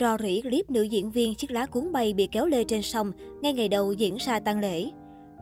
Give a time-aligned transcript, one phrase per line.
[0.00, 3.12] Rò rỉ clip nữ diễn viên chiếc lá cuốn bay bị kéo lê trên sông
[3.42, 4.90] ngay ngày đầu diễn ra tang lễ.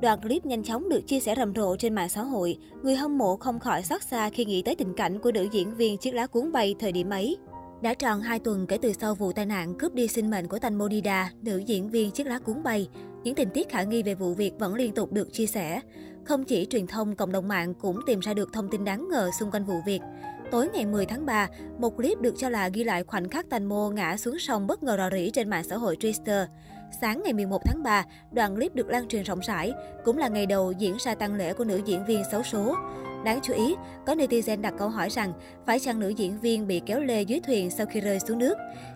[0.02, 2.56] Đoạn clip nhanh chóng được chia sẻ rầm rộ trên mạng xã hội.
[2.82, 5.74] Người hâm mộ không khỏi xót xa khi nghĩ tới tình cảnh của nữ diễn
[5.74, 7.36] viên chiếc lá cuốn bay thời điểm ấy.
[7.82, 10.58] Đã tròn 2 tuần kể từ sau vụ tai nạn cướp đi sinh mệnh của
[10.58, 12.88] Thanh Monida, nữ diễn viên chiếc lá cuốn bay,
[13.24, 15.80] những tình tiết khả nghi về vụ việc vẫn liên tục được chia sẻ.
[16.24, 19.30] Không chỉ truyền thông, cộng đồng mạng cũng tìm ra được thông tin đáng ngờ
[19.40, 20.00] xung quanh vụ việc.
[20.52, 23.64] Tối ngày 10 tháng 3, một clip được cho là ghi lại khoảnh khắc Tành
[23.64, 26.46] Mô ngã xuống sông bất ngờ rò rỉ trên mạng xã hội Twitter.
[27.00, 29.72] Sáng ngày 11 tháng 3, đoạn clip được lan truyền rộng rãi,
[30.04, 32.76] cũng là ngày đầu diễn ra tăng lễ của nữ diễn viên xấu số.
[33.24, 33.74] Đáng chú ý,
[34.06, 35.32] có netizen đặt câu hỏi rằng
[35.66, 38.54] phải chăng nữ diễn viên bị kéo lê dưới thuyền sau khi rơi xuống nước.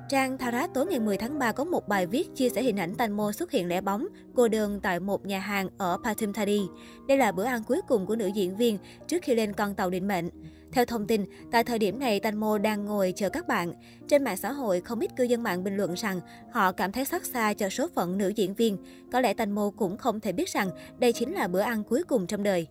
[0.08, 2.94] Trang Tharat tối ngày 10 tháng 3 có một bài viết chia sẻ hình ảnh
[2.94, 6.60] Tanmo xuất hiện lẻ bóng, cô đơn tại một nhà hàng ở Patum Thadi.
[7.08, 9.90] Đây là bữa ăn cuối cùng của nữ diễn viên trước khi lên con tàu
[9.90, 10.30] định mệnh.
[10.72, 13.72] Theo thông tin, tại thời điểm này Tanmo đang ngồi chờ các bạn.
[14.08, 16.20] Trên mạng xã hội, không ít cư dân mạng bình luận rằng
[16.52, 18.78] họ cảm thấy xót xa cho số phận nữ diễn viên.
[19.12, 22.26] Có lẽ Tanmo cũng không thể biết rằng đây chính là bữa ăn cuối cùng
[22.26, 22.66] trong đời.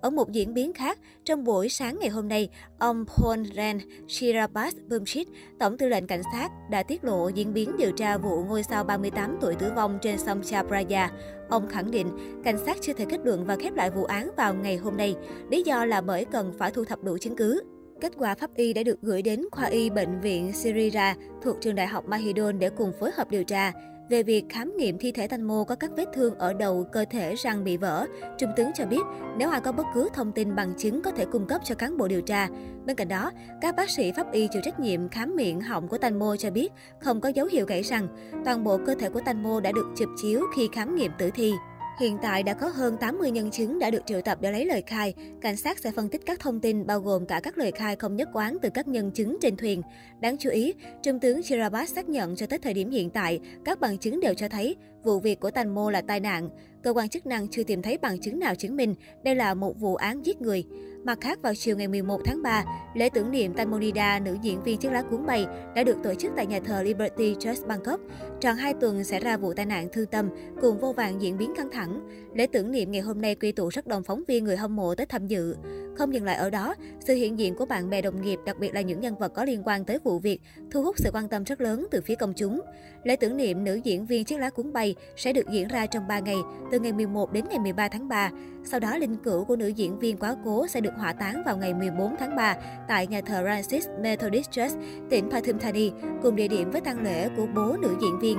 [0.00, 4.74] Ở một diễn biến khác, trong buổi sáng ngày hôm nay, ông Paul Ren Shirabas
[4.90, 8.62] Bumshit, Tổng tư lệnh cảnh sát, đã tiết lộ diễn biến điều tra vụ ngôi
[8.62, 11.10] sao 38 tuổi tử vong trên sông Chabraya.
[11.48, 12.08] Ông khẳng định,
[12.44, 15.14] cảnh sát chưa thể kết luận và khép lại vụ án vào ngày hôm nay.
[15.50, 17.62] Lý do là bởi cần phải thu thập đủ chứng cứ.
[18.00, 21.74] Kết quả pháp y đã được gửi đến khoa y bệnh viện Sirira thuộc trường
[21.74, 23.72] đại học Mahidol để cùng phối hợp điều tra.
[24.08, 27.04] Về việc khám nghiệm thi thể Thanh Mô có các vết thương ở đầu, cơ
[27.10, 28.06] thể, răng bị vỡ,
[28.38, 29.00] Trung tướng cho biết
[29.36, 31.96] nếu ai có bất cứ thông tin bằng chứng có thể cung cấp cho cán
[31.96, 32.48] bộ điều tra.
[32.86, 35.98] Bên cạnh đó, các bác sĩ pháp y chịu trách nhiệm khám miệng họng của
[35.98, 38.08] Thanh Mô cho biết không có dấu hiệu gãy răng.
[38.44, 41.30] Toàn bộ cơ thể của Thanh Mô đã được chụp chiếu khi khám nghiệm tử
[41.34, 41.52] thi.
[41.98, 44.82] Hiện tại đã có hơn 80 nhân chứng đã được triệu tập để lấy lời
[44.86, 45.14] khai.
[45.40, 48.16] Cảnh sát sẽ phân tích các thông tin bao gồm cả các lời khai không
[48.16, 49.82] nhất quán từ các nhân chứng trên thuyền.
[50.20, 53.80] Đáng chú ý, Trung tướng Chirabas xác nhận cho tới thời điểm hiện tại, các
[53.80, 56.48] bằng chứng đều cho thấy vụ việc của Tành Mô là tai nạn.
[56.86, 59.80] Cơ quan chức năng chưa tìm thấy bằng chứng nào chứng minh đây là một
[59.80, 60.64] vụ án giết người.
[61.04, 62.64] Mặt khác, vào chiều ngày 11 tháng 3,
[62.94, 66.32] lễ tưởng niệm Tanmonida, nữ diễn viên chiếc lá cuốn bay, đã được tổ chức
[66.36, 68.00] tại nhà thờ Liberty Church Bangkok.
[68.40, 70.28] Tròn 2 tuần xảy ra vụ tai nạn thương tâm,
[70.60, 72.08] cùng vô vàng diễn biến căng thẳng.
[72.34, 74.94] Lễ tưởng niệm ngày hôm nay quy tụ rất đông phóng viên người hâm mộ
[74.94, 75.56] tới tham dự.
[75.96, 78.74] Không dừng lại ở đó, sự hiện diện của bạn bè đồng nghiệp, đặc biệt
[78.74, 81.44] là những nhân vật có liên quan tới vụ việc, thu hút sự quan tâm
[81.44, 82.60] rất lớn từ phía công chúng.
[83.04, 86.06] Lễ tưởng niệm nữ diễn viên chiếc lá cuốn bay sẽ được diễn ra trong
[86.08, 86.36] 3 ngày,
[86.70, 88.30] từ từ ngày 11 đến ngày 13 tháng 3.
[88.64, 91.56] Sau đó, linh cữu của nữ diễn viên quá cố sẽ được hỏa táng vào
[91.56, 92.56] ngày 14 tháng 3
[92.88, 94.76] tại nhà thờ Francis Methodist Church,
[95.10, 95.92] tỉnh Pathum Thani,
[96.22, 98.38] cùng địa điểm với tang lễ của bố nữ diễn viên.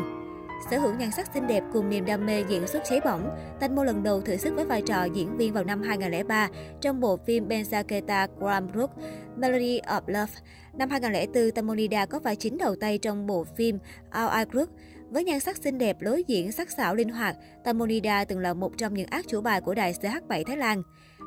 [0.72, 3.76] Sở hữu nhan sắc xinh đẹp cùng niềm đam mê diễn xuất cháy bỏng, Thanh
[3.76, 6.50] Mô lần đầu thử sức với vai trò diễn viên vào năm 2003
[6.82, 8.92] trong bộ phim Benzaketa Grand Brook,
[9.36, 10.34] Melody of Love.
[10.74, 14.70] Năm 2004, Tamonida có vai chính đầu tay trong bộ phim All I Group.
[15.10, 18.78] Với nhan sắc xinh đẹp, lối diễn sắc sảo linh hoạt, Tamonida từng là một
[18.78, 20.84] trong những ác chủ bài của đài CH7 Thái Lan.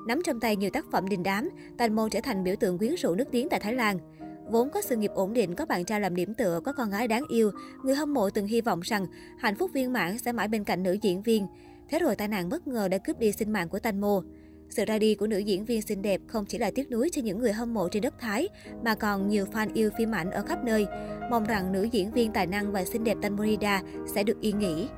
[0.07, 1.49] Nắm trong tay nhiều tác phẩm đình đám,
[1.79, 3.99] Tanmo trở thành biểu tượng quyến rũ nước tiếng tại Thái Lan.
[4.51, 7.09] Vốn có sự nghiệp ổn định, có bạn trai làm điểm tựa, có con gái
[7.09, 7.51] đáng yêu,
[7.85, 9.07] người hâm mộ từng hy vọng rằng
[9.39, 11.47] hạnh phúc viên mãn sẽ mãi bên cạnh nữ diễn viên.
[11.89, 14.23] Thế rồi tai nạn bất ngờ đã cướp đi sinh mạng của Tanmo.
[14.71, 17.23] Sự ra đi của nữ diễn viên xinh đẹp không chỉ là tiếc nuối cho
[17.23, 18.49] những người hâm mộ trên đất Thái,
[18.85, 20.87] mà còn nhiều fan yêu phim ảnh ở khắp nơi.
[21.31, 23.83] Mong rằng nữ diễn viên tài năng và xinh đẹp Tanmorida
[24.15, 24.89] sẽ được yên nghỉ.